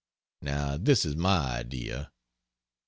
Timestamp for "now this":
0.41-1.05